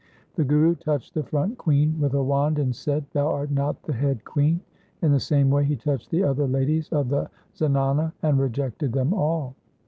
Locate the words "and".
2.57-2.75, 8.23-8.39